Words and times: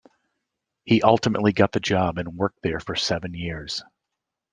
He 0.83 1.03
ultimately 1.03 1.53
got 1.53 1.73
the 1.73 1.79
job 1.79 2.17
and 2.17 2.35
worked 2.35 2.63
there 2.63 2.79
for 2.79 2.95
seven 2.95 3.35
years. 3.35 3.83